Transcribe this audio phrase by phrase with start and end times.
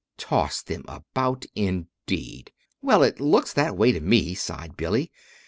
[0.17, 2.51] "Toss them about, indeed!"
[2.81, 5.11] "Well, it looks that way to me," sighed Billy.